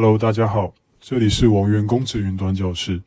[0.00, 3.02] Hello，大家好，这里是王源公职云端教室，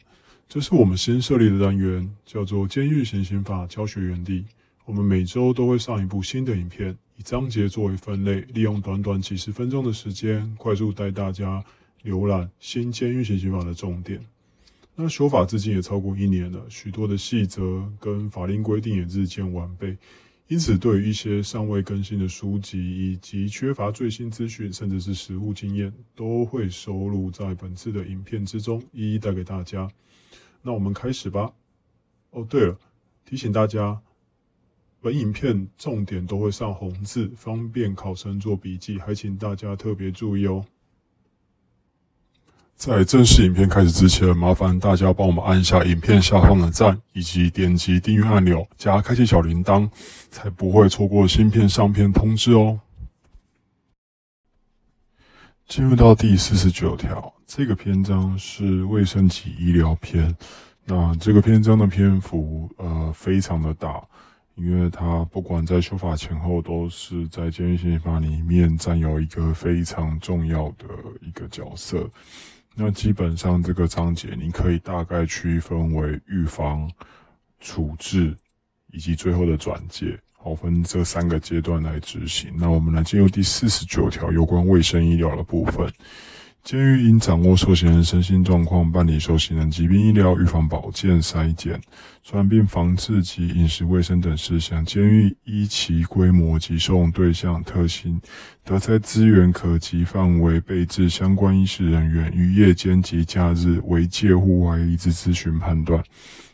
[0.49, 4.43] 这是我们新设立的单元，叫做监狱行刑法教学园地。
[4.83, 11.63] 我们每周都会上一部新的影片，以章节作为分类，利用短短几十分钟的时间，快速带大家
[12.03, 14.19] 浏览新监狱行刑法的重点。
[14.93, 19.95] 那修法至今也超过一年了，许多的细则跟法令规定也日渐完备。
[20.51, 29.89] 因此，对于一些尚未更新的书籍，以及缺乏最新资讯，甚至是实务经验，都会收录在本次的影片之中，一一带给大家。
[30.61, 31.53] 那我们开始吧。
[32.31, 32.77] 哦，对了，
[33.23, 33.97] 提醒大家，
[34.99, 40.65] 本影片重点都会上红字，方便考生做笔记，还请大家特别注意哦。
[42.81, 49.87] 在正式影片开始之前，麻烦大家帮我们按一下影片下方的赞，以及点击订阅按钮，加开启小铃铛，
[50.31, 52.79] 才不会错过新片上片通知哦。
[55.67, 60.35] 进入到第四十九条，这个篇章是卫生及医疗篇。
[60.83, 64.03] 那这个篇章的篇幅呃非常的大，
[64.55, 70.87] 因为它不管在修法前后，都是在监狱刑法里面占有一个非常重要的
[71.21, 72.09] 一个角色。
[72.75, 76.89] 那基本上这个章节，你可以大概区分为预防、
[77.59, 78.35] 处置
[78.91, 82.51] 以及最后的转介，好分这三个阶段来执行。
[82.55, 85.91] 那我们来进入第四十九条有关卫生医疗的部分。
[86.63, 91.81] 监狱应掌握受刑人身心状况，办理受刑人疾病医疗、预防保健、筛检、
[92.23, 94.85] 传染病防治及饮食卫生等事项。
[94.85, 98.21] 监狱依其规模及受用对象特性，
[98.63, 106.03] 得在资源可及范围备置相关医师人员，于夜间及假日为介护外医之咨询判断。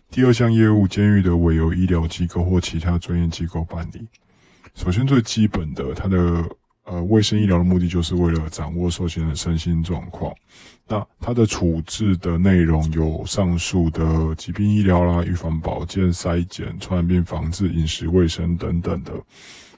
[0.09, 4.07] 第二项业务，监狱的委由医疗机构或其他专业机构办理。
[4.73, 6.49] 首先，最基本的，它的。
[6.89, 10.33] 呃，卫生医疗的目的就是为了掌握受刑人的身心状况。
[10.87, 19.11] 那它的处置的内容有上述的疾病医疗啦、预防保健、筛检、传染病防治、饮食卫生等等的。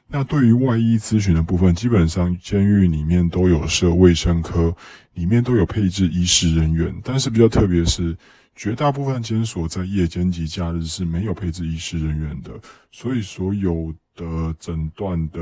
[0.08, 4.72] 那对于外医咨询的部分，基本上监狱里面都有设卫生科，
[5.16, 6.96] 里面都有配置医师人员。
[7.03, 8.16] 但是比较特别是，
[8.56, 12.52] 绝大部分监所在夜间及假日是没有配置医师人员的，
[12.91, 13.91] 所以所有。
[14.19, 15.40] 的诊断的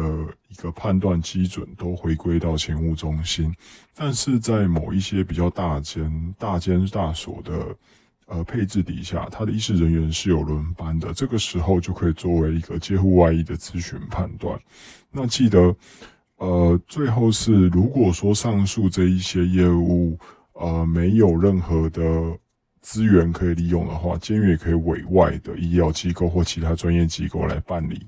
[0.50, 3.52] 一个判断基准都回归到勤务中心，
[3.96, 7.76] 但是在某一些比较大间、大间大所的
[8.28, 14.60] 呃配置底下，他的医师人员是有轮班的，这个时候就可以作为一个接户外医的咨询判断。
[15.12, 15.76] 那记得，
[16.38, 20.16] 呃，最后是如果说上述这一些业务
[20.54, 22.38] 呃没有任何的
[22.82, 28.06] 资源可以利用的话，监狱也可以委外的医疗机构或其他专业机构来办理。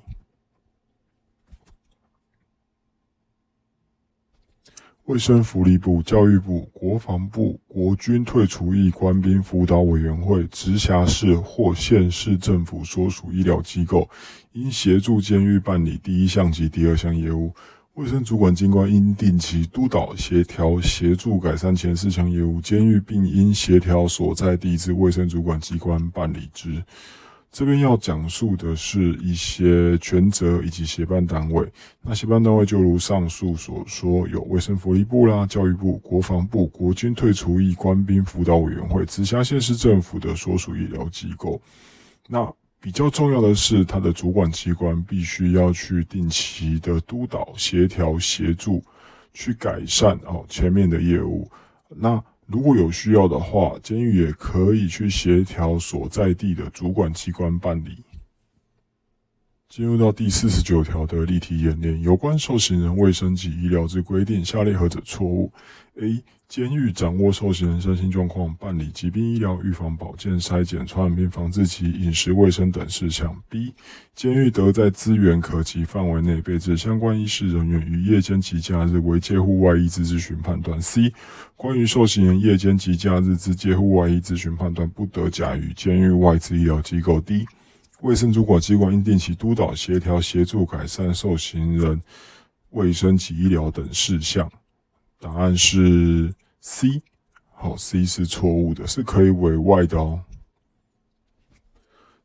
[5.10, 14.08] 卫生福利部、教育部、国防部、国军退出役官兵辅导委员会、直辖市或县市政府所属医疗机构，
[14.52, 17.52] 应协助监狱办理第一项及第二项业务。
[17.96, 22.62] 卫生主管机关应定期督导、协调、协助改善前四项业务。
[22.62, 26.84] 监狱并应协调所在地之卫生主管机关办理之。
[27.52, 31.68] 这边要讲述的是一些权责以及协办单位。
[32.02, 41.60] 那协办单位就如上述所说，有卫生福利部啦、教育部、国防部、国军退出役官兵辅导委员会、直辖县市政府的所属医疗机构。
[42.28, 48.82] 那比较重要的是，它的主管机关必须要去定期的督导、协调、协助，
[49.34, 51.50] 去改善哦前面的业务。
[51.90, 58.04] 那如果有需要的话，监狱也可以去协调所在地的主管机关办理。
[59.68, 65.54] 进入到第四十九条的例题演练，有关受刑人卫生及医疗之规定，下列何者错误
[66.02, 66.24] ？A.
[66.50, 73.40] 监狱掌握受刑人身心状况，办理疾病医疗、预防保健、筛检、传染病防治及饮食卫生等事项。
[73.48, 73.72] B.
[74.16, 80.82] 监狱得在资源可及范围内备置相关医师人员，于夜间及假日为介护外医之咨询判断。
[80.82, 81.14] C.
[81.56, 87.22] 关于受刑人夜间及假日之介护外医咨询判断，不得假于监狱外之医疗机构。
[87.22, 87.46] D.
[88.02, 92.02] 卫生主管机关应定期督导、协调、协助改善受刑人
[92.72, 94.52] 卫生及医疗等事项。
[95.22, 97.02] 答案是 C。
[97.52, 100.24] 好，C 是错误的，是可以委外的哦。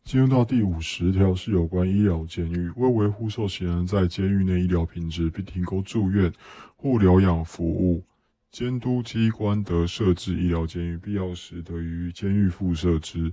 [0.04, 6.32] 进入到第五十条是有关医疗监狱，为维护受刑人在监狱内医疗品质，并提供住院
[6.76, 8.04] 或疗养服务，
[8.50, 13.32] 监督机关得设置医疗监狱，必要时得于监狱附设之。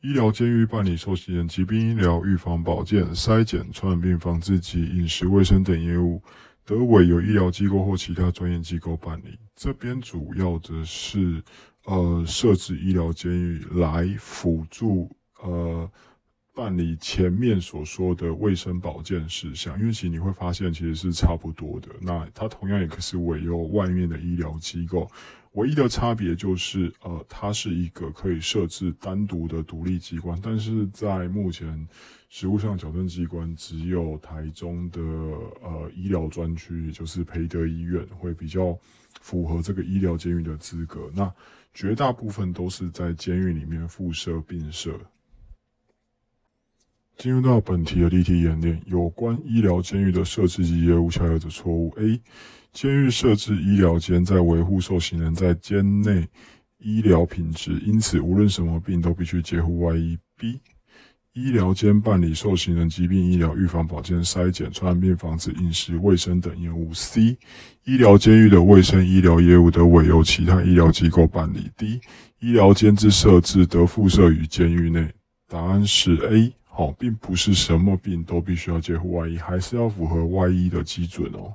[0.00, 6.22] 医疗监狱办理受刑人疾病医疗、预防保健、筛检、传染病防治及饮食卫生等业务，
[6.68, 9.38] 德委由医疗机构或其他专业机构办理。
[9.56, 11.42] 这边主要的是，
[11.86, 15.10] 呃，设置医疗监狱来辅助，
[15.40, 15.90] 呃。
[16.54, 21.88] 办理前面所说的卫生保健事项，因为其实你会发现其实是差不多的。
[22.00, 25.08] 那它同样也可是委由外面的医疗机构，
[25.52, 31.86] 唯一的差别就是，呃，它是一个可以设置单独的独立机关，但是在目前
[32.28, 38.78] 实务上矫正机关只有台中的呃医疗专区，也就是培德医院会比较
[39.20, 41.10] 符合这个医疗监狱的资格。
[41.14, 41.32] 那
[41.72, 44.98] 绝大部分都是在监狱里面附设并设。
[47.16, 52.20] 进入到本题的例题演练，有关医疗监狱的设置及业务，下列的错误：A.
[52.72, 56.28] 监狱设置医疗间，在维护受刑人在监内
[56.78, 60.16] 医疗品质，因此无论什么病都必须接护外医。
[60.36, 60.60] B.
[61.32, 66.92] 医疗监办理受刑人疾病医疗、预防、保健、筛检、传染病防治、饮食卫生等业务。
[66.92, 67.36] C.
[67.84, 71.70] 医疗监狱的卫生医疗业务得委由其他医疗机构办理。
[71.76, 72.00] D.
[72.40, 75.12] 医疗监之设置得附设于监狱内。
[75.46, 76.52] 答案是 A。
[76.76, 81.52] 哦，并不是什么病都必须要接护外医，还是要符合外医的基准哦。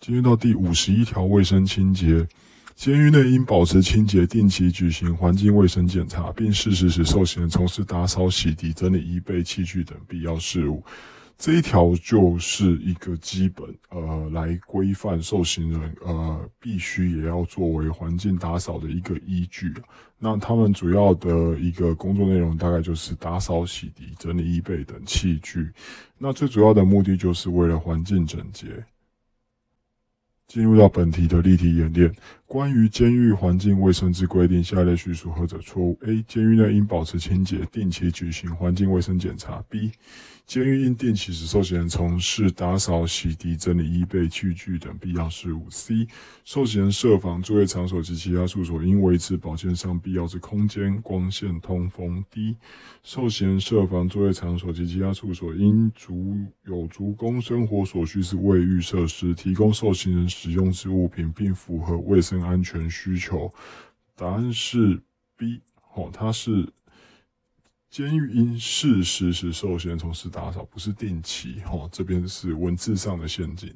[0.00, 2.26] 进入到第五十一条，卫生清洁，
[2.78, 10.80] 监狱内应保持清洁，定期举行环境卫生检查，并适时使受刑人从事打扫、洗涤、整理衣被、器具等必要事务。
[11.36, 19.74] 这一条就是一个基本，呃，来规范受刑人，呃，必须也要作为环境打扫的一个依据。
[20.16, 25.68] 那他们主要的一个工作内容，大概就是打扫、洗涤、整理衣被等器具。
[26.16, 28.84] 那最主要的目的，就是为了环境整洁。
[30.48, 32.10] 进入到本题的例题演练，
[32.46, 36.22] 关于监狱环境卫生之规定，下列叙述何者错误？A.
[36.26, 39.62] 监狱内应保持清洁，定期举行环境卫生检查。
[39.68, 39.92] B.
[40.48, 45.68] 监狱应定期使受刑人从事打扫、洗涤、整理衣被、器具等必要事务。
[45.68, 46.08] C.
[46.42, 52.24] 受刑人设防作业场所及其他处所应维持保健上必要之空间、光线、通风。
[52.30, 52.56] D.
[53.02, 56.34] 受刑人设防作业场所及其他处所应足
[56.64, 63.52] 有足供生活所需之卫浴设施，提供受刑人使用之物品，并符合卫生安全需求。
[64.16, 64.98] 答案是
[65.36, 65.60] B。
[65.94, 66.66] 哦，它是。
[67.90, 71.60] 监狱应适时使受刑人从事打扫，不是定期。
[71.64, 73.72] 哈，这边是文字上的陷阱。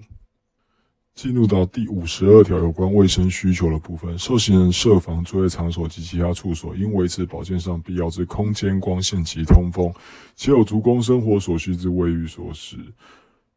[1.14, 9.92] 进入到第五十二条有关卫生需求的部分，受刑人设防作业场所及其他处所，应维持保健上必要之空间、光线及通风，
[10.36, 12.78] 且有足供生活所需之卫浴所使。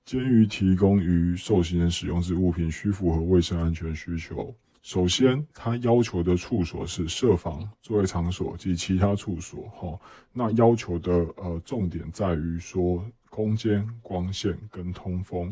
[0.06, 4.54] 监狱提供于受刑人使用之物品，需符合卫生安全需求。
[4.86, 10.00] 首先，他要求的处所是设防作业场所及其他处所，哈，
[10.32, 15.52] 那要求的呃重点在于说空间、光线跟通风，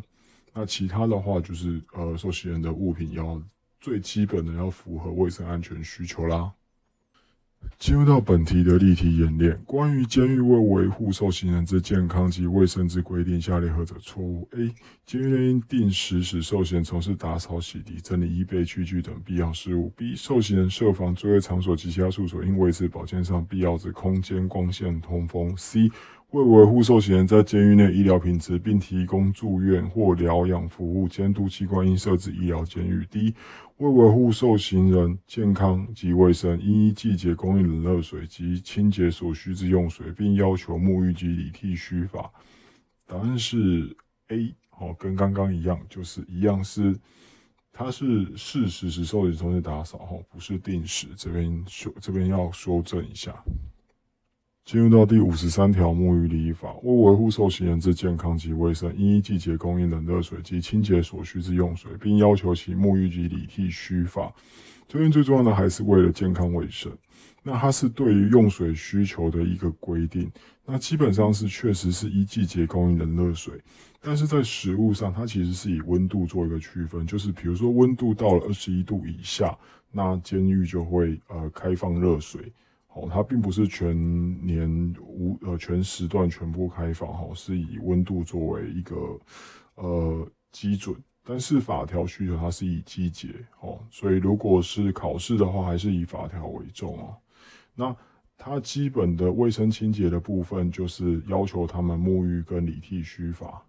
[0.53, 3.41] 那其他的话就是呃受刑人的物品要
[3.81, 6.53] 最基本的要符合卫生安全需求啦。
[7.77, 14.73] 进入到本题的例题演练，关于监狱为维护受刑人之健康及卫生之规定，下列何者错误？A.
[15.05, 19.91] 监狱应定时使受刑从事打扫、洗涤、整理衣被、器具等必要事务。
[19.97, 20.15] B.
[20.15, 25.53] 受刑人设防作业场所及其他处所，应维持保健上必要之空间、光线、通风。
[25.57, 25.91] C.
[26.33, 33.05] 为维护受刑人在监狱内医疗品质，并提供住院或疗养服务，监督机关应设置医疗监狱。
[33.05, 33.31] 第一
[33.77, 42.27] 为维护受刑人健康及卫生，应依季节供应冷热水及清洁所需之用水，并要求沐浴及理剃须发。
[43.05, 43.95] 答案是
[44.29, 46.95] A，好，跟刚刚一样，就是一样是，
[47.71, 51.05] 它是事实是受刑从事打扫，哈，不是定时。
[51.15, 53.35] 这边修，这边要修正一下。
[54.65, 64.33] 进入到第五十三条沐浴礼仪法，为维护受刑人之健康及卫生，应依季节供应冷热水及清洁所需之用水，并要求其沐浴及理剃须发。
[64.87, 66.89] 这边最重要的还是为了健康卫生。
[67.43, 70.31] 那它是对于用水需求的一个规定。
[70.65, 73.59] 那基本上是确实是依季节供应冷热水，
[73.99, 79.57] 但是在食物上，它其实是以温度做一个区分，就是比如说温度到了二十一度以下，
[79.91, 82.49] 那监狱就会呃开放热水。
[82.93, 83.95] 哦，它并不是全
[84.45, 88.95] 年无呃全时段全部开放，哈，是以温度作为一个
[89.75, 93.29] 呃基准，但是法条需求它是以季节，
[93.61, 97.17] 哦，所以如果是考试的话，还是以法条为重啊。
[97.75, 97.95] 那
[98.37, 103.63] 它基本的卫生清洁的部分，就是要求他们沐浴跟理剃须发。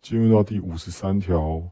[0.00, 1.62] 进入到第五十三条，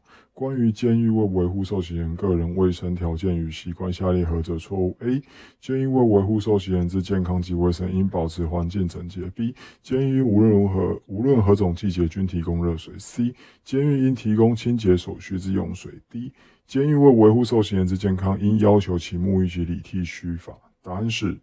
[0.41, 5.21] 关于监狱为维护受刑人个人卫生条件与习惯，下列何者错误？A.
[5.59, 9.29] 监狱为维护受刑人之健康及卫生，应保持环境整洁。
[9.35, 9.53] B.
[9.83, 12.95] 监狱无论如何，无论何种季节均提供热水。
[12.97, 13.35] C.
[13.63, 15.91] 监狱应提供清洁所需之用水。
[16.09, 16.33] D.
[16.65, 20.51] 监狱为维护受刑人之健康，应要求其沐浴及理剃须发。
[20.81, 21.39] 答案是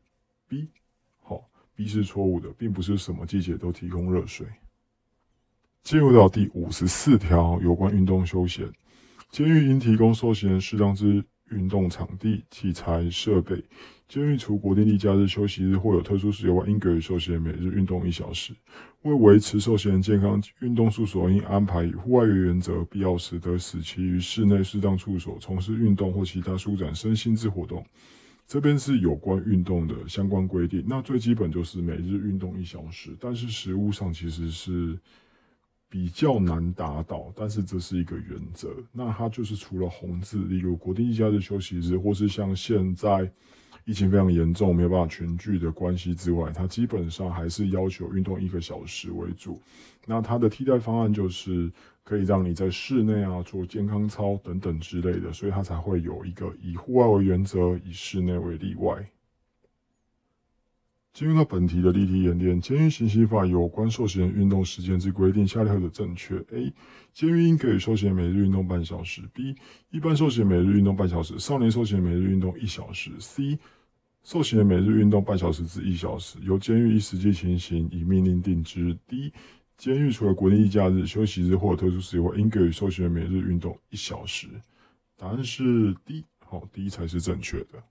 [0.49, 0.67] B。
[1.23, 4.45] 好，B 是错误的，并不是什么季节都提供热水。
[5.85, 8.67] 进入到第五十四条，有关运动休闲，
[9.31, 13.63] 监狱应提供受刑人适当之运动场地、器材、设备。
[14.09, 18.55] 监狱除国定例假日、休息日或有特殊事由外，应给予受刑人每日运动一小时。
[19.03, 27.85] 为维持受刑人健康，运动处所应安排以户外为原则，必要时得使其于室内适当处所从事运动或其他舒展身心之活动。
[28.47, 30.83] 这边是有关运动的相关规定。
[30.89, 34.99] 那最基本就是每日运动一小时，但是实物上其实是。
[35.91, 38.69] 比较难达到，但是这是一个原则。
[38.93, 43.31] 那它就是除了红字，例如国定假日休息日，或是像现在
[43.85, 49.61] 疫情非常严重，没有办法群聚的关系之外，它基本上还是要求运动一个小时为主。
[50.05, 51.73] 那它的替代方案就是
[52.05, 59.09] 可以让你在室内啊做健康操等等之类的，所以它才会有一个以户外为原则，以室内为例外。
[61.19, 66.73] 进入到本题的例题演练，监狱刑期法有关受刑人运动时间之规定，下列何者正确？A.
[67.13, 69.23] 监狱应给予受刑人每日运动半小时。
[69.35, 69.57] B.
[69.91, 73.11] 一般受刑人每日运动半小时，少年受刑人每日运动一小时。
[73.19, 73.59] C.
[74.23, 78.97] 受刑人每日运动半小时至一小时，由监狱依实际情形以命令定之。
[79.09, 79.33] D.
[79.77, 84.47] 监狱除了国定假日、休息日或特殊时候，应给予受刑人每日运动一小时。
[85.17, 86.25] 答案是 D。
[86.45, 87.83] 好，D 才是正确的。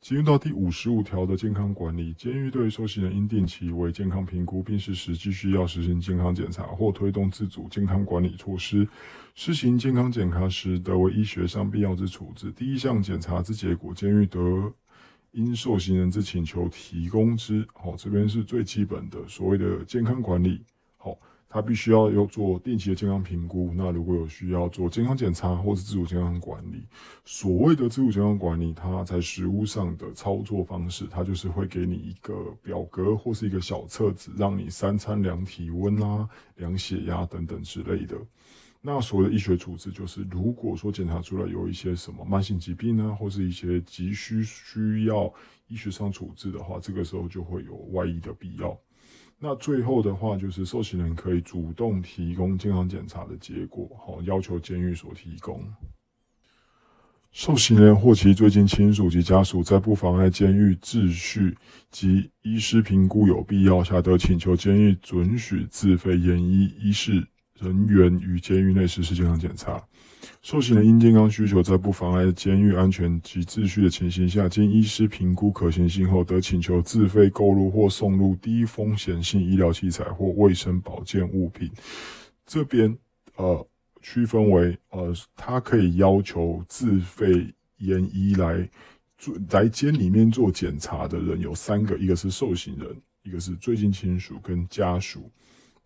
[0.00, 8.88] 进入到第五十五条的健康管理，监狱对受刑人应定期为健康评估，并实施继续要实行健康检查或推动自主健康管理措施。
[9.34, 12.50] 施行健康检查时，得为医学上必要之处置。
[12.52, 14.40] 第一项检查之结果，监狱得
[15.32, 17.66] 因受刑人之请求提供之。
[17.74, 20.64] 好，这边是最基本的所谓的健康管理。
[20.96, 21.18] 好。
[21.52, 23.72] 他必须要要做定期的健康评估。
[23.74, 26.86] 那如果有需要做健康检查或是自主健康管理，
[27.24, 38.16] 所谓的自主健康管理，它在实物上的操作方式，它就是会给你一个表格或是一个小册子，让你三餐量体温啦、量血压等等之类的。
[38.80, 45.30] 那所谓的医学处置，就是如果说检查出来有一些什么慢性疾病呢，或是一些急需需要
[45.66, 48.78] 医学上处置的话，这个时候就会有外医的必要。
[49.42, 55.64] 那最后的话，就是受刑人可以主动提供健康检查的结果，好要求监狱所提供。
[57.32, 61.56] 受刑人或其最近亲属及家属，在不妨碍监狱秩序
[61.90, 67.26] 及医师评估有必要下，得请求监狱准许自费验医医师
[67.60, 69.82] 人员于监狱内实施健康检查。
[70.42, 81.70] 受刑人因健康需求，在不妨碍监狱安全及秩序的情形下，经医师评估可行性后，得请求自费购入或送入低风险性医疗器材或卫生保健物品。
[82.46, 82.96] 这边
[83.36, 83.66] 呃
[84.00, 87.46] 区分为呃，他可以要求自费
[87.78, 88.68] 验医来
[89.18, 95.30] 做来监里面做检查的人有三个，一个是受刑人，一个是最近亲属跟家属。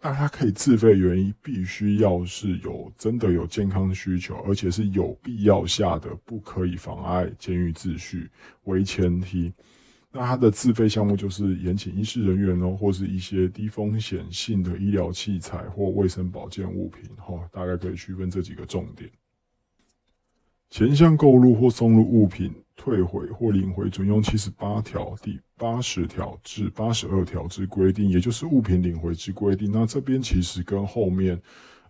[0.07, 8.29] 那他可以自费原因，必须要是有真的有健康需求，而且是有必要下的，不可以妨碍监狱秩序
[8.65, 9.51] 为前提。
[10.13, 19.11] 那他的自费项目就是延请医师人员哦，或是一些低风险性的医疗器材或卫生保健物品，哈，大概可以区分这几个重点。
[20.69, 29.71] 前项购入或送入物品，退回或领回准用七十八条第八十条至八十二条之规定，也就是物品领回之规定。
[29.73, 31.41] 那这边其实跟后面，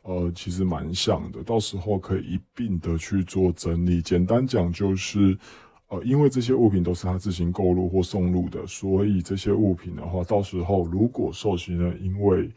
[0.02, 4.02] 呃，其实蛮像的，到时候可以一并的去做整理。
[4.02, 5.36] 简单讲就是，
[5.88, 12.50] 呃，因为这些物品都是他自行购入或送入的，所以这些物品的话，到时候如果受刑人因为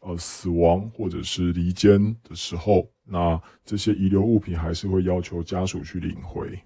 [0.00, 6.58] 呃，死亡或者是离间的时候，那这些遗留物品还是会要求家属去领回。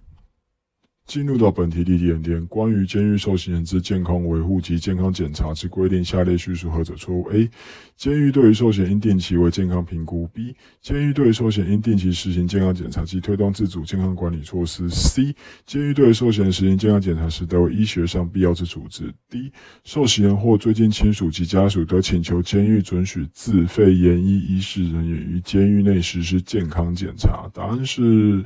[1.06, 7.48] 进入到本题例题演练，关于监狱受刑人之健康维护及健康检查之规定，下列叙述何者错误？A.
[7.96, 10.26] 监狱对于受刑应定期为健康评估。
[10.34, 10.54] B.
[10.82, 14.90] 监狱对于受刑应定期实行健康检查及推动自主健康管理措施。
[14.90, 15.32] C.
[15.64, 19.14] 监狱对于受刑实行健康检查时，得为医学上必要之处置。
[19.30, 19.52] D.
[19.84, 27.48] 受刑人或最近亲属及家属得请求监狱准许自费研医医师人员于监狱内实施健康检查。
[27.54, 28.44] 答案是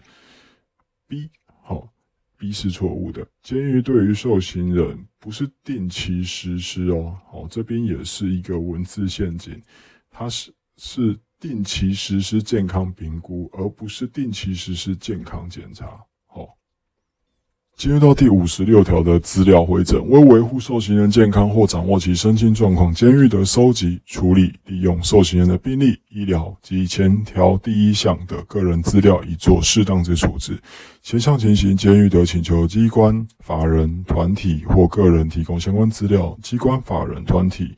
[1.09, 1.31] B。
[2.41, 3.27] B 是错误的。
[3.43, 9.63] 监狱对于受刑人不是定期实施哦，好，这边也是一个文字陷阱。
[10.09, 16.03] 它是是定期实施健康评估，而不是定期实施健康检查。
[17.81, 30.61] 进入到第五十六条的资料回诊，为维护受刑人健康或掌握其身心状况，监狱的收集、处理、利用受刑人的病历、医疗及前条第一项的个人资料，以做适当之处置。
[31.01, 37.75] 前项情形，监狱得请求机关、法人、团体或个人提供相关资料，机关、法人、团体、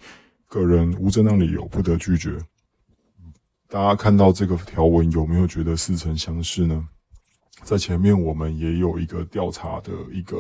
[0.48, 2.36] 个人无正当理由不得拒绝。
[3.68, 6.88] 大家看到这个条文，有没有觉得似曾相识呢？
[7.62, 10.38] 在前面我们也有一个调查的一个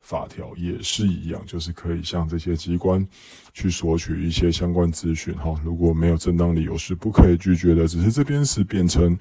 [0.00, 3.06] 法条，也是一样，就是可以向这些机关
[3.54, 5.54] 去索取一些相关资讯哈。
[5.64, 7.86] 如果没有正当理由，是不可以拒绝的。
[7.86, 9.16] 只是这边是变成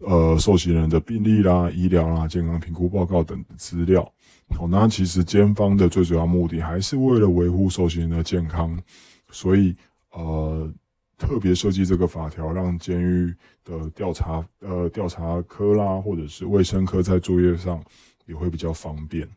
[0.00, 4.02] 呃受刑人的病历啦、医疗啦、健康评估报告等资料。
[4.50, 8.78] 好，那其实监方的最主要目的还是为了维护受刑人的健康，
[9.30, 9.74] 所以
[10.10, 10.70] 呃。
[11.16, 17.82] 特别设计这个法条，让监狱的调查呃调查科啦，或者是卫生科在作业上
[18.26, 19.28] 也会比较方便。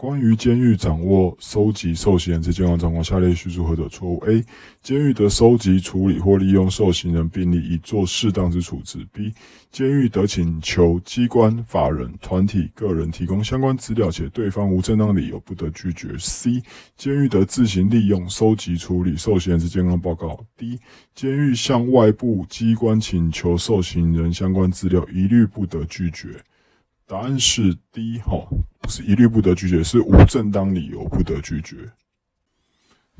[0.00, 4.42] 关于监狱掌握、收集受刑人之健康状况，下列叙述何者错误？A.
[4.80, 9.06] 监狱得收集、处理或利用受刑人病例以做适当之处置。
[9.12, 9.30] B.
[9.70, 16.16] 监狱得请求机关、法人、团体、个人提供相关资料，且对方无正当理由不得拒绝。
[16.16, 16.62] C.
[16.96, 20.42] 监狱得自行利用、收集、处理受刑人之健康报告。
[20.56, 20.80] D.
[21.14, 26.42] 监狱向外部机关请求受刑人相关资料，一律不得拒绝。
[27.06, 28.46] 答案是 D，哈，
[28.90, 31.76] 是一律不得拒绝，是无正当理由不得拒绝。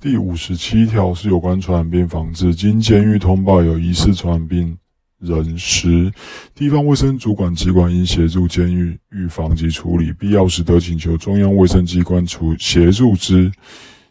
[0.00, 4.76] 第五十七条是有关传染病防治，经监狱通报有疑似传染病
[5.18, 6.10] 人时，
[6.54, 13.52] 地方卫生主管机关应协助监狱预防及处理，必要时得请求中央卫生机关处协助之。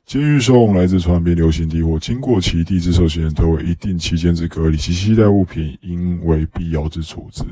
[0.09, 7.43] 监狱收容来自传染病流行地或经过其地之受刑人，得为一定期间之隔离，其携带物品应为必要之处置。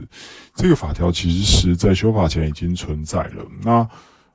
[0.55, 3.45] 这个法条其实是在修法前已经存在了。
[3.61, 3.87] 那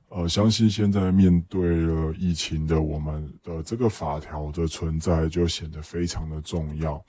[0.09, 7.05] 呃，相信现在面对了疫情的我们的这个法条的存在，就显得非常的重要。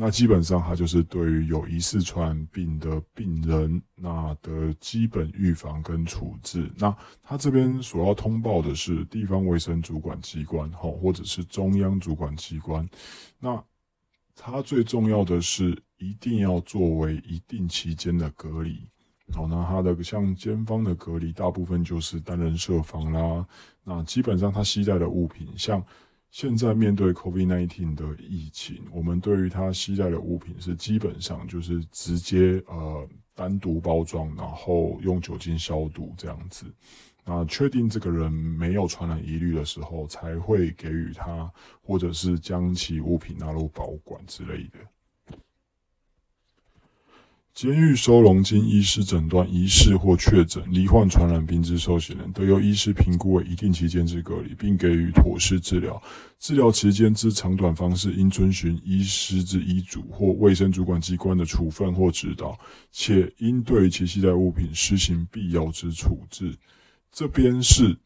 [0.00, 6.70] 那基本上，它就是对于有疑似传染病的病人，那的基本预防跟处置。
[6.76, 12.88] 那他这边所要通报的是地方卫生主管机关，哈，或者是中央主管机关。
[13.40, 13.60] 那
[14.36, 18.88] 它最重要的是，一定要作为一定期间的隔离。
[19.32, 23.44] 好，那它的像监方的隔离，大部分就是单人设防啦。
[23.82, 25.84] 那基本上它携带的物品，像。
[26.30, 36.66] 现在面对 COVID-19 的疫情，我们对于他携带的物品是基本上就是直接呃单独包装，然后用酒精消毒这样子。
[37.24, 41.50] 那确定这个人没有传染疑虑的时候，才会给予他，
[41.82, 44.78] 或者是将其物品纳入保管之类的。
[47.58, 56.00] 监狱收容经医师诊断疑似或确诊罹患传染病之受刑人，得由医师评估为一定期间之隔离，并给予妥适治疗。
[56.38, 62.56] 治疗期间之长短方式，应遵循医师之医嘱或卫生主管机关的处分或指导，
[62.92, 66.54] 且应对其携带物品施行必要之处置。
[67.10, 67.98] 这边是。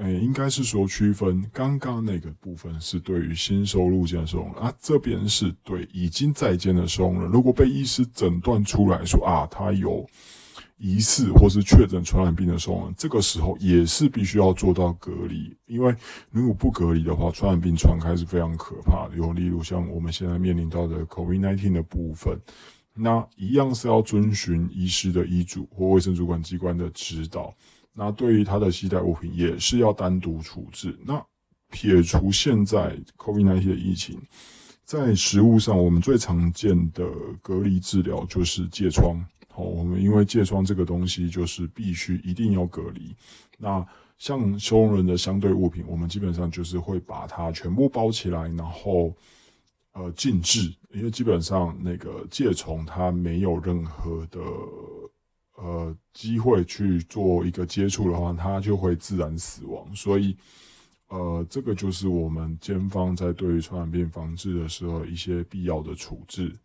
[0.00, 10.06] 哎，应该是说区分刚刚那个部分是对于新收入监收容啊，这边是对已经在监的收容人，如果被医师诊断出来说啊，他有
[10.78, 15.94] 疑似或是确诊传染病的收容人，这个时候也是必须要做到隔离，因为
[16.30, 19.16] 如果不隔离的话，传染病传开是非常可怕的。
[19.18, 22.38] 有例如像我们现在面临到的 COVID-19 的部分，
[22.94, 27.54] 那一样是要遵循医师的医嘱或卫生主管机关的指导。
[28.02, 30.98] 那对于他的携带物品也是要单独处置。
[31.04, 31.22] 那
[31.68, 34.18] 撇除现在 COVID-19 的疫情，
[34.86, 37.06] 在食物上，我们最常见的
[37.42, 39.22] 隔离治疗就是疥疮。
[39.52, 43.14] 好，我们因为疥疮这个东西就是必须一定要隔离。
[43.58, 43.86] 那
[44.16, 49.14] 像收容人的相对物品，我们基本上就是会把它全部包起来，然后
[49.92, 54.40] 呃静置，因为基本上那个疥虫它没有任何的。
[55.62, 59.94] 呃，机会去做一个接触的话，它就会自然死亡。
[59.94, 60.34] 所以，
[61.08, 66.56] 呃，这个就是我们监方在对于传染病防治的时候一些必要的处置。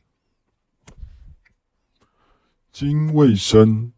[2.72, 3.92] 经卫生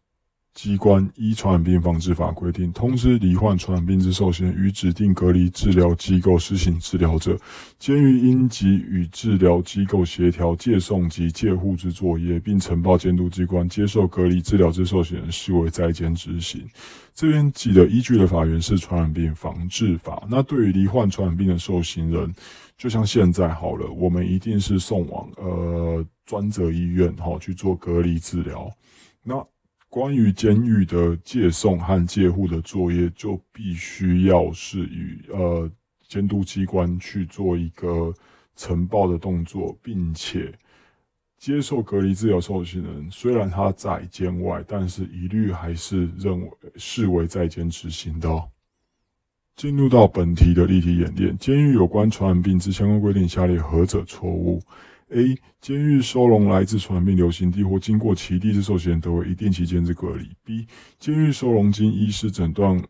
[0.58, 7.38] 机关依传染病防治法规定，通知罹患传染病之受刑人与指定隔离治疗机构施行治疗者，
[7.78, 13.70] 监狱应即与治疗机构协调借送及借护之作业，并呈报监督机关。
[13.70, 16.67] 接受隔离治疗之受刑人视为在监执行。
[17.13, 20.24] 这边记得依据的法源是传染病防治法。
[20.28, 22.34] 那对于罹患传染病的受刑人，
[22.80, 28.67] 就像现在好了，我们一定是送往呃专责医院哈去做隔离治疗。
[29.22, 29.36] 那
[29.89, 35.69] 关于监狱的借送和借护的作业，就必须要是与呃
[36.08, 38.13] 监督机关去做一个
[38.56, 40.54] 呈报的动作，并且
[41.38, 48.30] 接受隔离治疗受刑人，虽然他在监外，但是一律还是认为视为在监执行的。
[49.56, 54.62] 进入到本题的例题演练，监狱有关传染病之相关规定，下列何者错误
[55.10, 55.38] ？A.
[55.60, 60.30] 监狱收容来自传染病流行地或经过其地之受刑人，得为一定期间之隔离。
[60.43, 60.67] B.
[61.00, 62.82] 监狱收容经医师诊断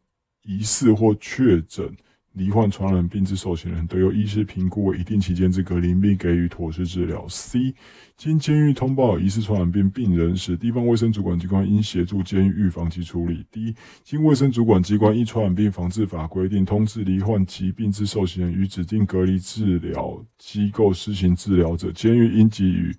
[0.44, 1.96] 疑似或确诊。
[2.38, 7.26] 罹患传染病之受刑人，得由医师评估为一定期间之隔离，并给予妥适治疗。
[7.28, 7.74] C.
[8.16, 13.44] 经监狱通报疑似传染病病人时，地方卫生主管机关应协助监狱预防及处理。
[13.52, 13.76] D.
[14.04, 22.96] 经卫生主管机关依传染病防治法规定通知罹患疾病之受刑人与指定隔离治疗机构施行治疗者，监狱应给予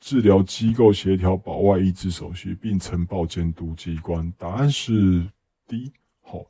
[0.00, 4.32] 治疗机构协调保外医治手续，并呈报监督机关。
[4.38, 5.26] 答案是
[5.66, 5.92] D。
[6.22, 6.46] 好，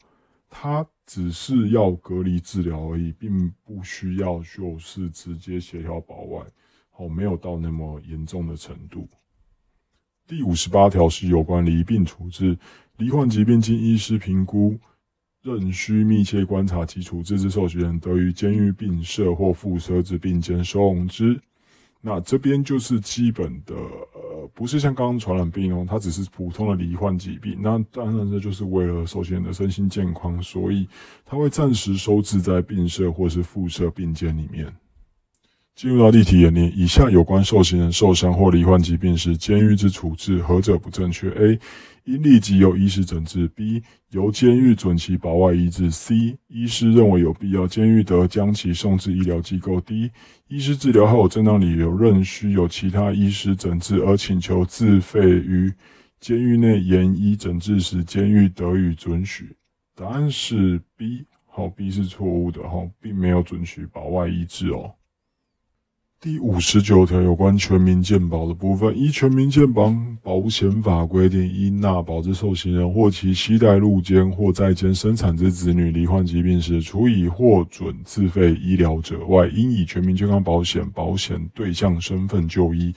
[0.48, 0.86] 他。
[1.08, 6.44] 只是要隔离治疗而已，并不需要就是直接协调保外，
[6.90, 9.08] 好，没有到那么严重的程度。
[10.26, 12.58] 第五十八条是有关离病处置，
[12.98, 14.78] 罹患疾病经医师评估，
[15.40, 21.40] 仍需密切观察及处置之受刑人，得于监狱病舍或附设之病间收容之。
[22.00, 27.58] 那这边就是基本的，呃，不是像刚刚传染病哦，它只是普通的罹患疾病。
[27.60, 30.88] 那当然这就是为了受刑人的身心健康，所以
[31.26, 34.72] 它会暂时收治在病舍或是附设病间里面。
[35.78, 41.56] 进入到例题演练，以下有关受刑人受伤或罹患疾病时，监狱之处置何者不正确？A.
[42.02, 43.80] 应立即由医师诊治；B.
[44.10, 46.36] 由监狱准其保外医治；C.
[46.48, 50.10] 医师认为有必要，监狱得将其送至医疗机构；D.
[50.48, 55.72] 医师治疗后有正当理由，仍需有其他医师诊治而请求自费于
[56.18, 59.54] 监狱内延医诊治时，监狱得予准许。
[59.94, 61.24] 答案是 B。
[61.46, 64.92] 好，B 是错误的，哈，并没有准许保外医治哦。
[66.20, 82.92] 第五十九条有关全民健保的部分，依全民健保保险法规定，应纳保之受刑人或其期待入监或在监生产之子女罹患疾病时，除以获准自费医疗者外，应以全民健康保险保险对象身份就医；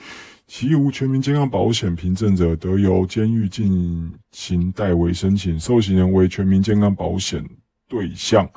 [0.48, 5.60] 其无全民健康保险凭证者，得由监狱进行代为申请。
[5.60, 7.48] 受刑人为全民健康保险
[7.88, 8.50] 对象，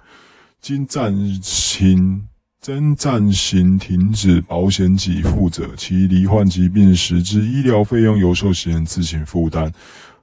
[0.63, 2.27] 经暂行。
[2.65, 9.71] 真暂行停止保险给付者，其罹患疾病时之医疗费用由受刑人自行负担。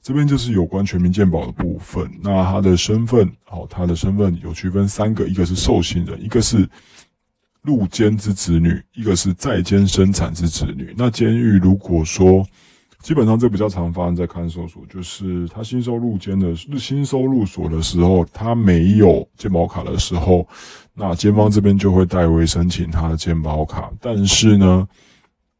[0.02, 2.10] 这边就是有关全民健保的部分。
[2.20, 6.68] 那他的身份，好，他的身份有区分三个，一个是受刑人，一个是
[7.62, 10.96] 入监之子女，一个是在监生产之子女。
[10.98, 12.44] 那监狱如果说，
[13.02, 20.48] 基本上这比较常发生在看守所，就是他新收入监的新收入所的时候，他没有健保卡的时候，
[20.94, 23.92] 那监方这边就会代为申请他的健保卡。
[24.00, 24.88] 但是呢，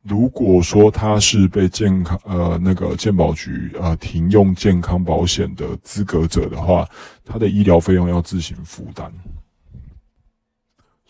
[0.04, 6.88] 如果说他是被健康呃那个健保局呃停用健康保险的资格者的话，
[7.26, 9.12] 他的医疗费用要自行负担。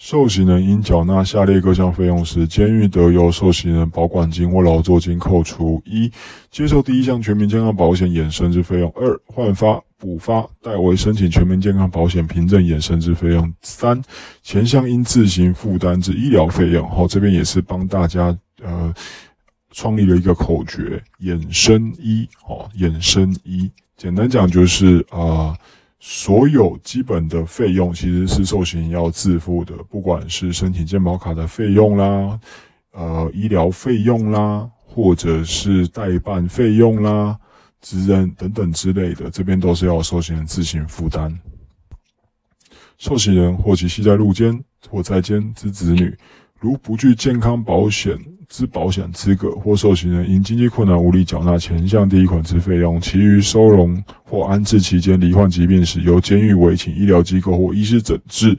[0.04, 6.12] 受刑人应缴纳下列各项费用时，监狱得由受刑人保管金或劳作金扣除：一、
[6.50, 14.02] 接受第一项全民健康保险衍生之费用；二、换发、补发、代为申请全民健康保险凭证衍生之费用；三、
[14.42, 16.90] 前项应自行负担之医疗费用。
[16.90, 18.92] 好，这边也是帮大家呃
[19.70, 22.28] 创立了一个口诀：衍生一。
[22.50, 25.56] 哦，衍生一，简单讲就是啊。
[26.04, 32.40] 所有基本的费用其实是受刑人要自付的，不管是申请健保卡的费用啦，
[32.94, 37.38] 呃，医疗费用啦，或者是代办费用啦、
[37.82, 41.40] 职人等等之类的，这边都是要受刑人自行负担。
[42.98, 44.60] 受刑人或其系在入监
[44.90, 46.18] 或在监之子女，
[46.60, 48.18] 如不具健康保险。
[48.52, 58.56] 之保险资格或受刑人因经济困难无力缴纳前项第一款之费用，其余收容或安置期间罹患疾病时，由监狱委请医疗机构或医师诊治。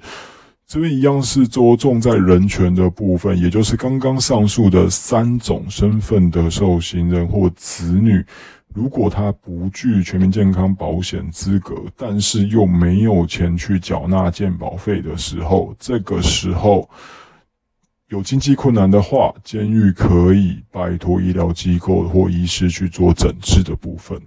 [0.66, 8.24] 这边一样是着重在人权的部分，也就是刚刚上述的三种身份的受刑人或子女，
[8.72, 16.88] 如果他不具全民健康保险资格，但是又没有钱去缴纳健保费的时候，这个时候
[18.12, 24.20] 有经济困难的话，监狱可以拜托医疗机构或医师去做诊治的部分。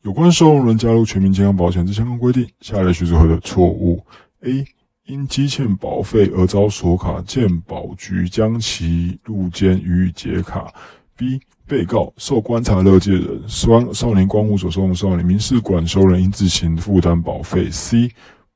[0.00, 4.02] 有关收容人加入全民健康保险之相关规定，下列叙述何的错误
[4.40, 4.64] ？A.
[5.04, 10.72] 因积欠保费而遭锁卡，健保局将其入监予以解卡。
[11.14, 11.38] B.
[11.66, 17.68] 被告受观察乐界人少少年关护所收容少年民事管收人应自行负担保费。
[17.70, 18.10] C.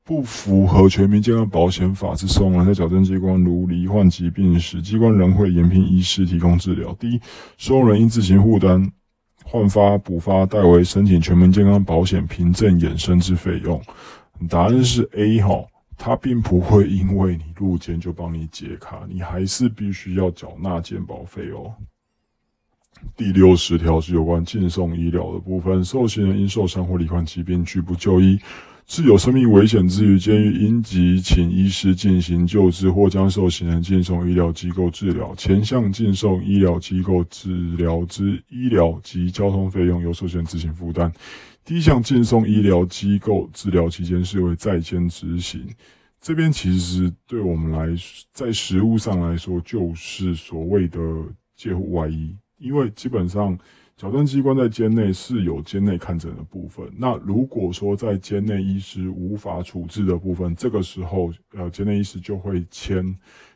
[0.07, 6.93] 不符合全民健康保险法之送人，在矫正机关如罹患疾病时，机关仍会延聘医师提供治疗。
[6.93, 7.19] D.
[7.57, 8.89] 收容人应自行负担
[9.43, 13.81] 换发、补发代为申请全民健康保险凭证衍生之费用。
[14.49, 15.65] 答案是 A 哈。
[15.99, 21.73] 他并不会因为你入监就帮你解卡，你还是必须要缴纳健保费哦。
[23.15, 28.39] 第六十条是有关进送医疗的部分，受刑人因受伤或罹患疾病拒不就医，
[28.87, 35.35] 致有生命危险之余，监狱应即请医师进行救治，或将受刑人进送医疗机构治疗。
[35.35, 41.11] 前项进送医疗机构治疗之医疗及交通费用由受刑人自行负担。
[41.65, 45.67] 第一项进送医疗机构治疗期间视为在监执行，
[46.21, 47.89] 这边其实对我们来
[48.31, 50.97] 在实务上来说，就是所谓的
[51.57, 53.59] 介护外衣，因为基本上
[53.97, 56.87] 矫正机关在监内是有监内看诊的部分。
[56.95, 63.03] 那如果说在监内医师无法处置的部分，这个时候呃监内医师就会签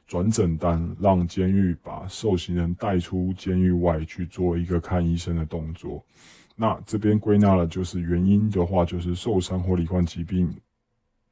[0.08, 6.04] 转诊单，让监狱把受刑人带出监狱外去做一个看医生的动作。
[6.56, 10.52] 那这边归纳了，就是原因的话，就是受伤或罹患疾病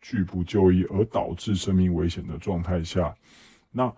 [0.02, 3.14] 拒不就医而导致生命危险的状态下，
[3.72, 3.92] 那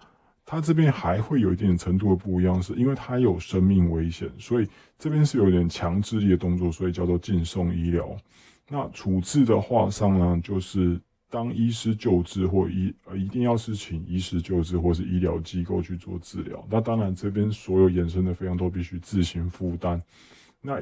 [0.46, 8.16] 他这边还会有一点程度的不一样，是因为他有生命危险，所以这边是有点强制力的动作，所以叫做进送医疗。
[8.68, 11.00] 那处置的话上呢，就是
[11.30, 16.66] 当医师救治或医呃一定要是请医师救治或是医疗机构去做治疗。
[16.70, 20.02] 那当然这边所有衍生的费用都必须自行负担。
[20.62, 20.82] 那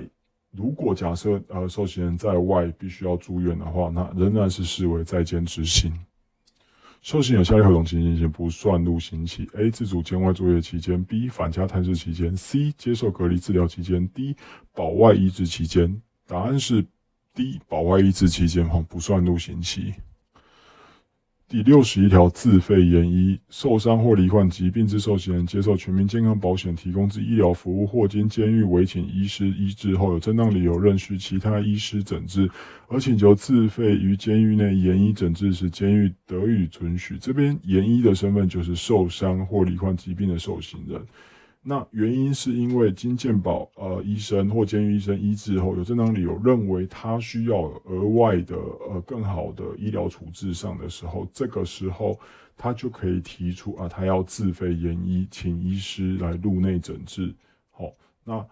[0.51, 5.93] 如果假设呃受刑人在外必须要住院的话，那仍然是视为在监执行。
[7.01, 9.71] 受刑有下列何种情形不算入刑期：A.
[9.71, 11.29] 自主监外作业期间；B.
[11.29, 12.73] 返家探视期间；C.
[12.77, 14.35] 接受隔离治疗期间；D.
[14.73, 16.01] 保外医治期间。
[16.27, 16.85] 答案是
[17.33, 17.59] D.
[17.67, 19.93] 保外医治期间哈不算入刑期。
[21.49, 32.47] 第六十一条，自费研医，受伤或罹患疾病之受刑人，接受全民健康保险提供之医疗服务，或经监狱委请医师医治后，有正当理由任需其他医师诊治，
[32.87, 37.17] 而请求自费于监狱内研医诊治时，监狱得以准许。
[37.17, 41.03] 这边研医的身份就是受伤或罹患疾病的受刑人。
[41.61, 52.17] 那原因是因为经健保呃医生或监狱医生医治后，有正当理由认为他需要额外的呃更好的医疗处置上的时候，这个时候
[52.55, 57.35] 他就可以提出啊，他要自费延医，请医师来入内诊治。
[57.71, 57.91] 好，
[58.23, 58.43] 那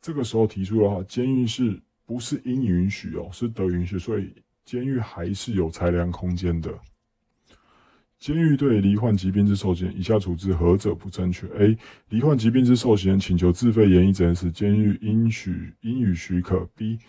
[0.00, 3.28] 这个时候提出的话，监狱是不是应允许哦？
[3.32, 4.32] 是得允许，所以
[4.64, 6.72] 监狱还是有裁量空间的。
[8.22, 11.76] 监狱对罹患疾病之受刑，以下处置何者不正确？A.
[12.10, 16.64] 罹患疾病之受刑人请求自费延医诊时，监狱应许应予许可。
[16.76, 17.00] B.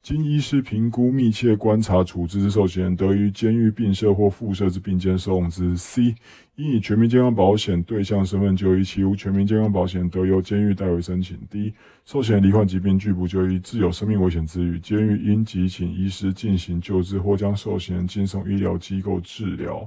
[0.00, 5.76] 经医师评估、密切观察处置之受刑人，得于监狱并设或附设之病间收容之。
[5.76, 6.14] C.
[6.56, 11.36] 应以全民健康保险对象身份就医，其无全民健康保险，得由监狱代为申请。
[11.50, 11.74] D.
[12.06, 19.86] 受刑人罹患疾病拒不就医，自有生命危险之余，监狱应即请医师进行救治，或将受刑人进送医疗机构治疗。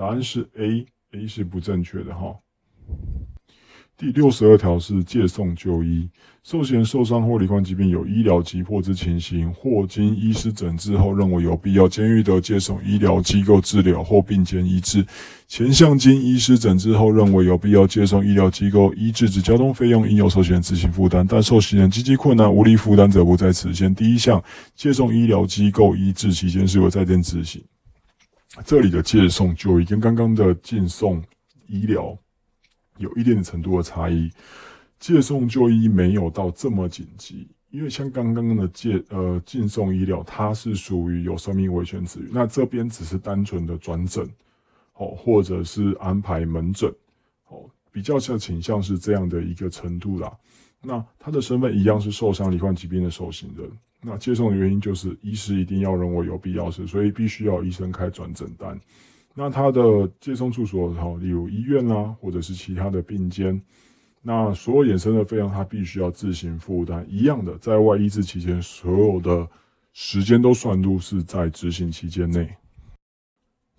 [0.00, 2.34] 答案是 A，A 是不正确的哈。
[3.98, 6.08] 第六十二条是借送就医，
[6.42, 15.04] 受刑人受伤或罹患疾病有医疗急迫之情形，或经医师诊治后认为有必要，监狱得接送医疗机构治疗或并监医治。
[15.46, 23.94] 前项经医师诊治后认为有必要接送医疗机构医治之交通费用，应由受刑人自行负担，但受刑人经济困难无力负担者，不在此限。
[23.94, 24.42] 第一项
[24.74, 27.62] 接送医疗机构医治期间是由在监执行。
[28.64, 31.22] 这里的借送就医跟刚刚的进送
[31.66, 32.16] 医疗
[32.98, 34.30] 有一定的程度的差异。
[34.98, 44.28] 借送就医没有到这么紧急，因为像刚刚的借呃进送医疗，它是属于有生命危险之余，那这边只是单纯的转诊，
[44.94, 46.92] 哦，或者是安排门诊，
[47.48, 50.30] 哦，比较像倾向是这样的一个程度啦。
[50.82, 53.70] 那他的身份一样是受伤罹患疾病的受刑人。
[54.02, 58.80] 那接送的原因就是医师一定要认为有必要时，所以必须要医生开转诊单。
[59.34, 63.60] 那他的接送处所哈，例如医院啦，或者是其他的病间，
[64.22, 67.06] 那所有衍生的费用，他必须要自行负担。
[67.08, 69.48] 一样的，在外医治期间，所有的
[69.92, 72.48] 时间都算入是在执行期间内。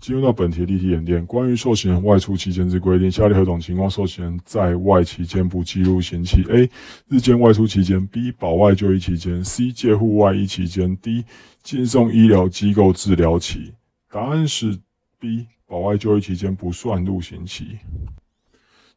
[0.01, 6.67] 进入到本题例题演练，关于受刑人外出期间之规定，下列何种情况受刑人在外期间不记录刑期？A.
[7.07, 8.33] 日间外出期间；B.
[8.39, 9.71] 保外就医期间；C.
[9.71, 11.23] 介护外医期间；D.
[11.61, 13.73] 进送医疗机构治疗期。
[14.11, 14.75] 答案是
[15.19, 15.45] B。
[15.67, 17.77] 保外就医期间不算入刑期。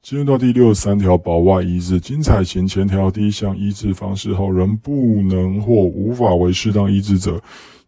[0.01, 7.41] 进入到第六十三条，保外医治，经采行前条第一项医治方式后，仍不能或无法为适当医治者。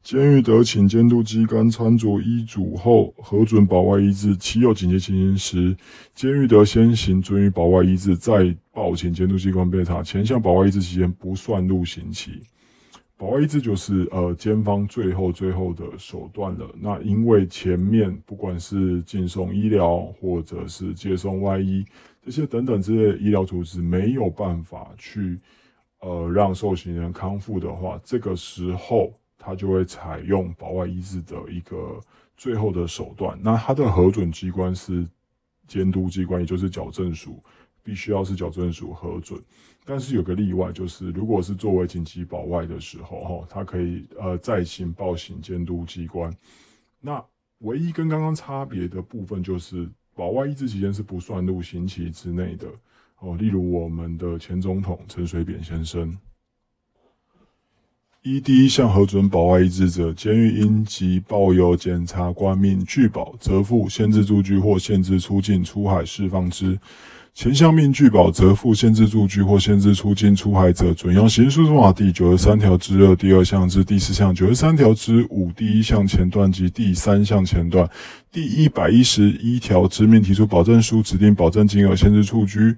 [0.07, 5.77] 监狱得请监督机关参酌医嘱后核准保外医治，其有紧急情形时，
[6.15, 10.05] 监狱得先行准予保外医治，再报请监督机关备查。
[10.05, 12.41] 前项保外医治期间不算入刑期。
[13.17, 16.73] 保外医治就是呃监方最后最后的手段了。
[16.81, 21.85] 那因为前面不管是进送医疗或者是接送外医
[22.25, 25.37] 这些等等这些医疗处置没有办法去
[25.99, 29.13] 呃让受刑人康复的话，这个时候。
[29.47, 32.01] 他就会采用保外医治的一个
[32.37, 35.07] 最后的手段，那他的核准机关是
[35.69, 37.41] 监督机关，也就是矫正署，
[37.81, 39.41] 必须要是矫正署核准。
[39.85, 46.37] 但是有个例外，就是如果是作为紧急保外的时候，哈，他可以呃再行报请监督机关。
[47.01, 47.25] 那
[47.59, 52.67] 唯一跟刚刚差别的部分，就是保外医治期间是不算入刑期之内的
[53.21, 53.37] 哦。
[53.37, 56.13] 例如我们的前总统陈水扁先生。
[58.29, 66.77] 一第一项核准保外医治者，监狱应即报由检察官命拒保、责付、限制住居或限制出境、出海释放之。
[67.35, 77.89] 前项命拒保、责付、限制住居或限制出境、出海者，准用刑事诉讼法第九十三条之二第二项至第四项九十三条之五第一项前段及第三项前段
[78.33, 82.75] 第一百一十一条之命提出保证书，指定保证金额，限制出居。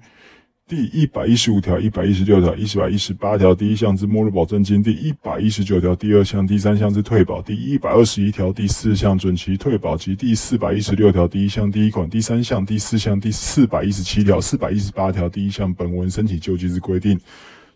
[0.69, 17.19] 第一百一十五条、一百一十六条、一百一十八条第一项之末入保证金；第一百一十九条第二项、第三项之退保；第一百二十一条第四项准其退保及第四百一十六条第一项第一款、第三项、第四项、第四百一十七条、四百一十八条第一项本文申请救济之规定。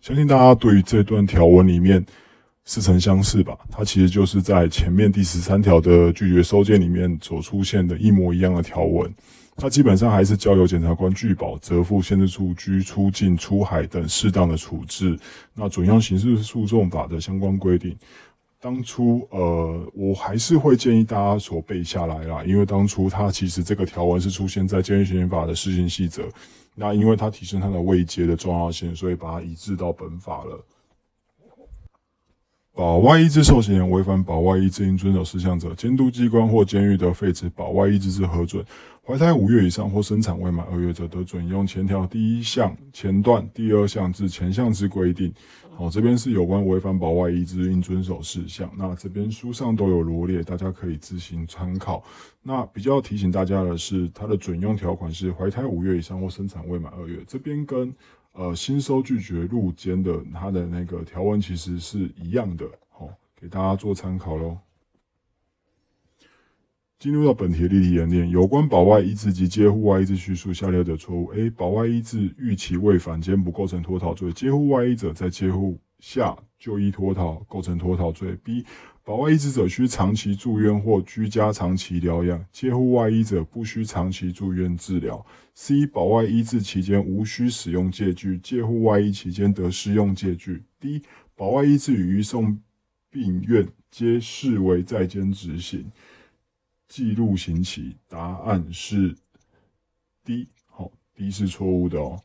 [0.00, 2.06] 相信大家对于这段条文里面
[2.64, 3.58] 似曾相识吧？
[3.70, 9.12] 它其实就是在前面第十三条的拒绝收件里面所出现的一模一样的条文。
[9.56, 15.16] 它基本上还是交由检察官拒保、责付、限制出居、出境、出海等适当的处置。
[15.54, 17.96] 那准用刑事诉讼法的相关规定。
[18.58, 26.24] 当初，呃，我还是会建议大家所背下来啦，因为当初它其实这个条文是出现在监狱刑法的施行细则。
[26.74, 30.64] 那因为它提升它的位阶的重要性，所以把它移至到本法了。
[32.76, 38.64] 保外医治受刑人违反保外医治应遵守事项者，监督机关或监狱的废止保外医治之核准。
[39.06, 45.32] 怀胎五月以上或生产未满二月者，得准用前条第一项前段第二项至前项之规定。
[45.76, 48.68] 好，这边是有关违反保外医治应遵守事项。
[48.76, 52.02] 那这边书上都有罗列，大家可以自行参考。
[52.42, 57.22] 那比较提醒大家的是，它的准用条款是怀胎五月以上或生产未满二月。
[57.24, 57.94] 这边跟
[58.34, 62.66] 呃新收拒绝入监的它的那个条文其实是一样的。
[62.90, 64.58] 好，给大家做参考喽。
[66.98, 71.50] 进入到本题的例题演练，有关保外医治及接护外医治叙述下列的错误：A.
[71.50, 78.36] 保外医治逾期未返监不构成脱逃罪；接护外医者在接护下就医脱逃构成脱逃罪。
[78.44, 78.62] B.
[79.02, 85.24] 保外医治者需长期住院或居家长期疗养，接护外医者不需长期住院治疗。
[85.54, 85.86] C.
[85.86, 90.62] 保外医治期间无需使用借据，接护外医期间得适用借据。
[90.78, 91.02] D.
[91.34, 92.60] 保外医治与移送
[93.10, 95.90] 病院皆视为在监执行。
[96.86, 99.16] 记录刑期，答案是
[100.22, 100.48] D。
[100.66, 102.20] 好，D 是错误的哦，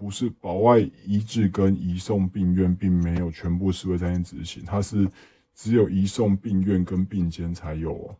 [0.00, 5.06] 不是保外医治跟移送病院并没有全部视为在监执行，它是
[5.54, 8.16] 只有移送病院跟病监才有哦。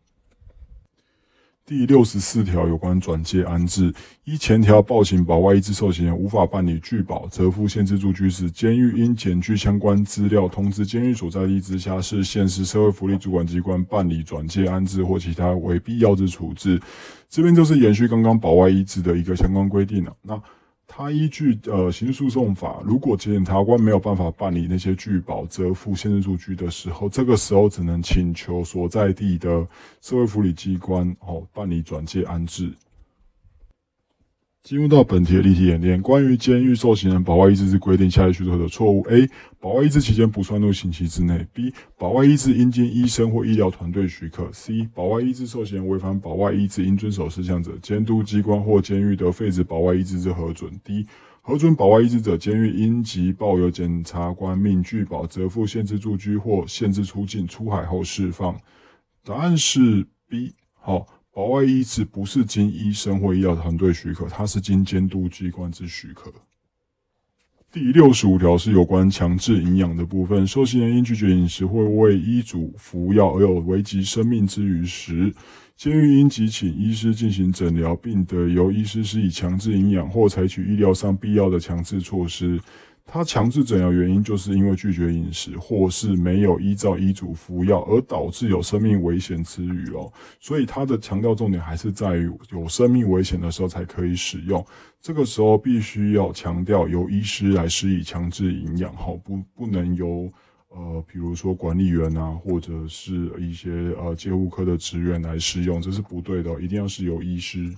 [1.65, 3.91] 第六十四条有关转介安置，
[4.25, 16.79] 依前条报请保外医治受刑人无法办理拒保、责付、限制住居时，监狱应检具相关资料，通知监狱所在地直辖市、县市社会福利主管机关办理转介安置或其他为必要之处置。
[17.27, 20.15] 这边就是延续刚刚保外医治的一个相关规定了。
[20.21, 20.39] 那
[20.93, 29.65] 他依据呃刑事诉讼法，如果检察官没有办法办理那些拒保、折付、限制住居的时候，这个时候只能请求所在地的
[30.01, 32.73] 社会福利机关哦办理转介安置。
[34.63, 39.27] 进入到本题的例题演练，关于监狱受刑人保外医治之规定，下列叙述的错误：A.
[39.59, 41.73] 保外医治期间不算入刑期之内；B.
[41.97, 44.87] 保外医治应经医生或医疗团队许可；C.
[44.93, 51.07] 保外医治受刑人违反保外医治应遵守事项者，监督机关或监狱得废止保外医治之核准；D.
[51.41, 58.55] 核准保外医治者，监狱应即报由检察官命拒保，责付限制住居或限制出境，出海后释放。
[59.23, 60.53] 答案是 B。
[60.83, 66.31] 好，保外医治不是经医生或医疗团队许可，它是经监督机关之许可。
[67.71, 75.33] 第六十五条是有关强制营养的部分，受刑人因拒绝饮食或为医嘱服药而有危及生命之余时，
[75.77, 82.59] 监狱应即请医师进行诊疗，并得由医师施以强制营养或采取医疗上必要的强制措施。
[83.13, 90.09] 他强制诊疗原因，就是因为拒绝饮食，或是没有依照医嘱服药，而导致有生命危险之余哦。
[90.39, 94.65] 所以他的强调重点还是在于有生命危险的时候才可以使用。
[95.01, 100.31] 这个时候必须要强调由医师来施以强制营养，哈，不不能由
[100.69, 107.75] 呃，比如说管理员啊，或者是一些呃监护科的职员来使用，这是不对的，一定要是由医师。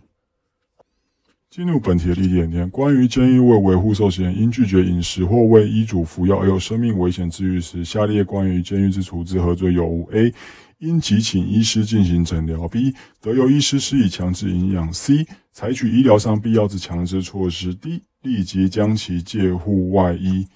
[1.54, 10.34] 进入本题的例点，关于监狱为维护受刑人因拒绝饮食或为医嘱服药而有生命危险之余时，下列关于监狱之处置何罪有无？A.
[10.80, 12.95] 应即请医师进行诊疗；B.
[13.22, 15.28] 得由医师施以强制营养；C.
[15.51, 18.01] 采取医疗上必要之强制措施；D.
[18.24, 20.47] 立即将其借户外医。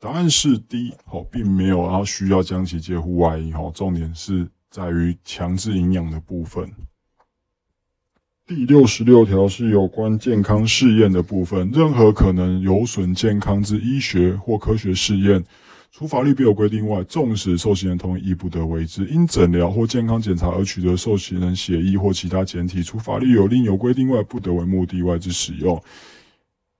[0.00, 0.94] 答案是 D。
[1.04, 3.52] 好，并没有啊需要将其借户外医。
[3.52, 6.66] 好，重点是在于强制营养的部分。
[8.50, 11.70] 第六十六条是有关健康试验的部分。
[11.72, 15.40] 任何可能有损健康之医学或科学试验，
[15.92, 19.06] 除法律别有规定外，纵使受刑人同意，亦不得为之。
[19.06, 25.80] 因诊疗或健康检查而取得受刑人血液或其他检体，除法律有另有规定外，不得为目的外之使用。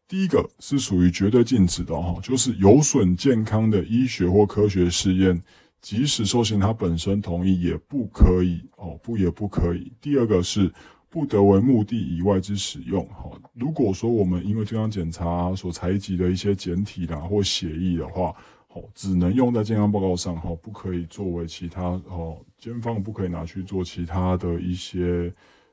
[0.09, 5.41] 第一个是属于绝对禁止的哈，就是有损健康的医学或科学试验，
[5.81, 9.93] 即使受刑他本身同意，也不可以哦，不也不可以。
[10.01, 10.69] 第二个是。
[11.11, 13.05] 不得为目的以外之使用。
[13.07, 18.33] 哈，如果说我们因为健康检查所采集的一些检体啦或血液的话，
[18.69, 25.33] 好，只能用在健康报告上，哈，不可以作为其他，哦，监方不可以拿去做其他的一些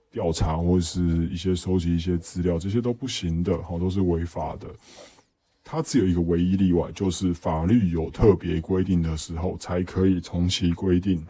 [0.09, 4.67] 调查或者是一些收集一些资料，这些都不行的，哈，都是违法的。
[5.63, 11.23] 它只有一个唯一例外，就是法律有特别规定的时候，才可以从其规定。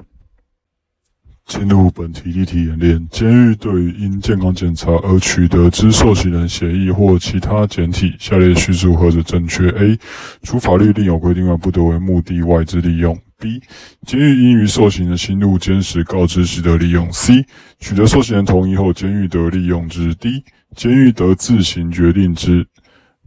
[1.47, 3.07] 进入本题例题演练。
[3.09, 9.97] 监狱对于因健康检查而取得之受刑人协议或其他简体，下列叙述何者正确？A.
[10.43, 13.17] 除法律另有规定外，不得为目的外之利用。
[13.39, 13.61] B.
[14.05, 17.09] 监狱应于受刑人心入监时告知时得利用。
[17.13, 17.45] C.
[17.79, 20.13] 取得受刑人同意后，监狱得利用之。
[20.15, 20.43] D.
[20.75, 22.67] 监狱得自行决定之。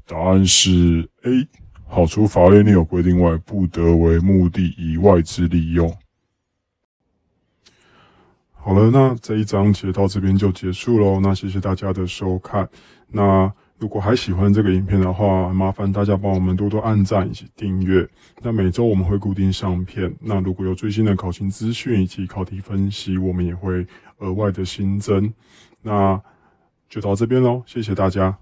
[0.06, 1.48] 答案是 A.
[1.86, 5.90] 好，除法律另有规定外，不得为目的以外之利用。
[8.62, 11.18] 好了，那这一章节到这边就结束喽。
[11.18, 12.68] 那谢谢大家的收看。
[13.08, 18.06] 那如果还喜欢这个影片的话，麻烦大家帮我们多多按赞以及订阅。
[18.42, 20.14] 那每周我们会固定上片。
[20.20, 23.84] 那如果有最新的考勤资讯以及考题分析，我们也会
[24.18, 25.32] 额外的新增。
[25.80, 26.20] 那
[26.88, 28.36] 就到这边喽，谢谢大家。